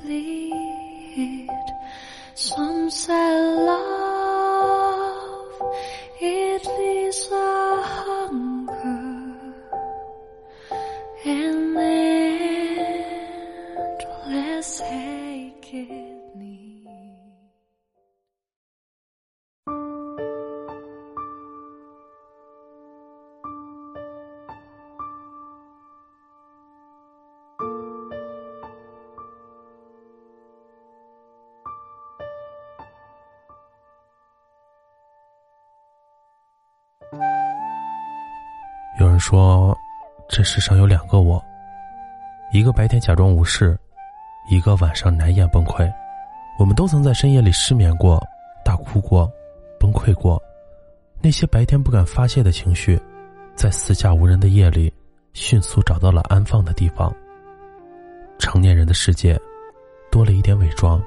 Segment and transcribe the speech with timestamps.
[0.00, 1.48] bleed.
[2.34, 5.62] Some say love,
[6.20, 9.34] it leaves a hunger.
[11.24, 11.74] And
[38.98, 39.76] 有人说，
[40.26, 41.42] 这世上有两个我，
[42.50, 43.78] 一个白天假装无视，
[44.48, 45.86] 一个晚上难掩崩溃。
[46.58, 48.18] 我们都曾在深夜里失眠过，
[48.64, 49.30] 大哭过，
[49.78, 50.42] 崩溃过。
[51.20, 52.98] 那些白天不敢发泄的情绪，
[53.54, 54.90] 在四下无人的夜里，
[55.34, 57.14] 迅速找到了安放的地方。
[58.38, 59.38] 成年人的世界，
[60.10, 61.02] 多了一点伪装，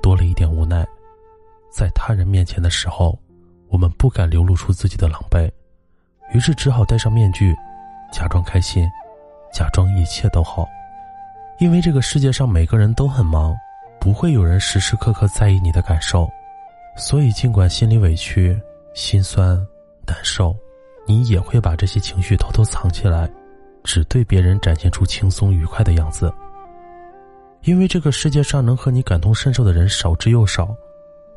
[0.00, 0.86] 多了一点无奈。
[1.68, 3.18] 在他人面前的时候，
[3.70, 5.50] 我们不敢流露出自己的狼狈。
[6.34, 7.56] 于是只好戴上面具，
[8.10, 8.90] 假装开心，
[9.52, 10.68] 假装一切都好，
[11.58, 13.56] 因为这个世界上每个人都很忙，
[14.00, 16.28] 不会有人时时刻刻在意你的感受，
[16.96, 18.60] 所以尽管心里委屈、
[18.94, 19.56] 心酸、
[20.04, 20.54] 难受，
[21.06, 23.30] 你也会把这些情绪偷偷藏起来，
[23.84, 26.34] 只对别人展现出轻松愉快的样子。
[27.62, 30.74] 因为这个世界上能和你感同身受的人少之又少，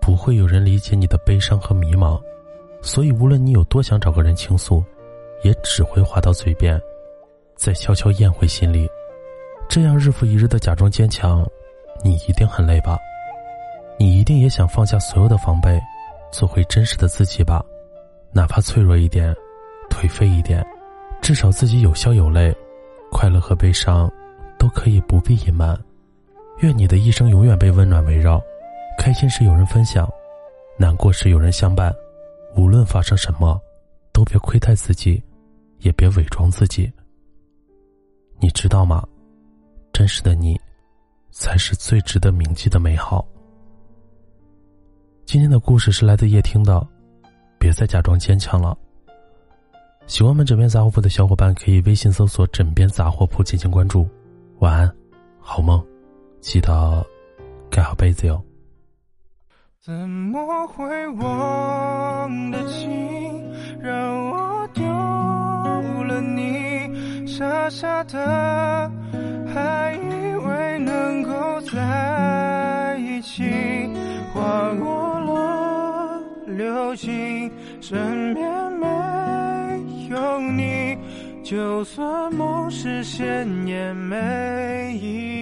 [0.00, 2.20] 不会有人理解你的悲伤和迷茫。
[2.82, 4.82] 所以，无论你有多想找个人倾诉，
[5.42, 6.80] 也只会话到嘴边，
[7.54, 8.88] 再悄悄咽回心里。
[9.68, 11.46] 这样日复一日的假装坚强，
[12.02, 12.98] 你一定很累吧？
[13.98, 15.80] 你一定也想放下所有的防备，
[16.32, 17.62] 做回真实的自己吧？
[18.32, 19.34] 哪怕脆弱一点，
[19.90, 20.64] 颓废一点，
[21.20, 22.54] 至少自己有笑有泪，
[23.10, 24.10] 快乐和悲伤
[24.58, 25.78] 都可以不必隐瞒。
[26.60, 28.40] 愿你的一生永远被温暖围绕，
[28.98, 30.08] 开心时有人分享，
[30.78, 31.94] 难过时有人相伴。
[32.56, 33.60] 无论发生什么，
[34.12, 35.22] 都别亏待自己，
[35.78, 36.90] 也别伪装自己。
[38.38, 39.06] 你知道吗？
[39.92, 40.58] 真实的你，
[41.30, 43.26] 才是最值得铭记的美好。
[45.24, 46.86] 今天的故事是来自夜听的，
[47.58, 48.76] 别再假装坚强了。
[50.06, 54.08] 喜欢我们枕边杂货铺的小伙伴，可以微信搜索“枕边杂货铺”进行关注。
[54.58, 54.92] 晚安，
[55.38, 55.80] 好梦，
[56.40, 57.06] 记得
[57.70, 58.42] 盖好被子哟。
[59.82, 62.90] 怎么会忘得清？
[63.80, 63.90] 让
[64.26, 64.84] 我丢
[66.04, 68.92] 了你，傻傻的
[69.54, 71.32] 还以为能够
[71.62, 73.88] 在一起。
[74.34, 78.86] 划过了流星，身边没
[80.10, 80.98] 有你，
[81.42, 85.39] 就算梦实现也没意义。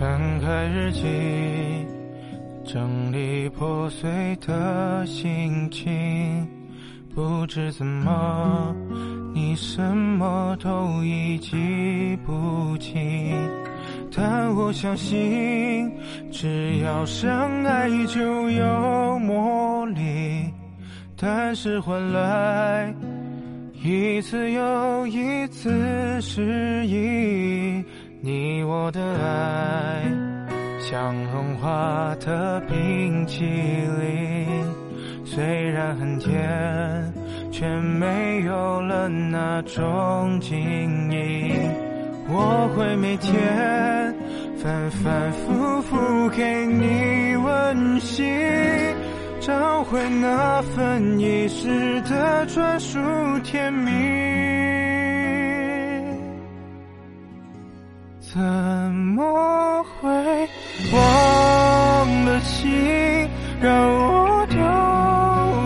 [0.00, 1.06] 翻开日记，
[2.64, 6.48] 整理破碎的心情。
[7.14, 8.74] 不知怎么，
[9.34, 13.36] 你什么都已记不清。
[14.10, 15.92] 但我相信，
[16.32, 20.50] 只要相爱就有魔力。
[21.14, 22.94] 但是换来
[23.74, 27.84] 一次又一次失意。
[28.22, 30.02] 你我的爱
[30.78, 34.46] 像融化的冰淇淋，
[35.24, 37.10] 虽然很甜，
[37.50, 40.52] 却没有了那种晶
[41.10, 41.70] 莹。
[42.28, 44.14] 我会每天
[44.62, 48.26] 反反复复给你温馨，
[49.40, 52.98] 找回那份遗失的专属
[53.42, 54.29] 甜蜜。
[58.32, 60.08] 怎么会
[60.92, 62.70] 忘了情，
[63.60, 64.60] 让我丢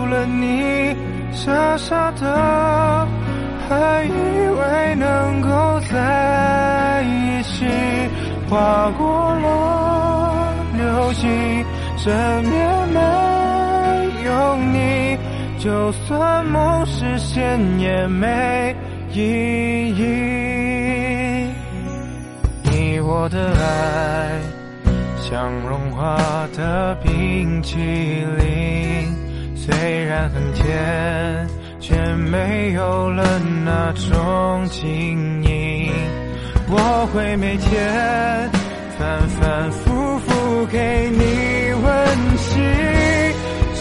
[0.09, 0.95] 了你？
[1.31, 3.07] 傻傻的，
[3.69, 7.67] 还以为能够在一起，
[8.49, 11.63] 划过了流星，
[11.97, 12.11] 身
[12.49, 12.99] 边没
[14.25, 15.15] 有你，
[15.59, 18.75] 就算梦实现也没
[19.13, 19.21] 意
[19.95, 20.74] 义。
[23.17, 24.41] 我的爱，
[25.21, 26.17] 像融化
[26.53, 29.15] 的冰淇淋。
[29.55, 31.47] 虽然很甜，
[31.79, 35.93] 却没有了那种晶莹。
[36.67, 38.51] 我会每天
[38.99, 42.59] 反反复复给你温习，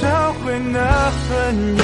[0.01, 1.77] 找回那份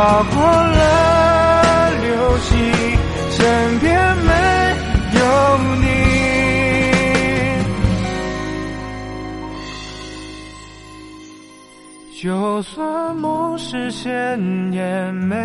[0.00, 2.08] 划过了流
[2.38, 2.56] 星，
[3.32, 4.32] 身边没
[5.18, 5.20] 有
[5.82, 5.84] 你，
[12.18, 14.08] 就算梦实现
[14.72, 15.36] 也没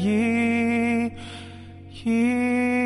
[0.00, 1.12] 意
[2.04, 2.77] 义。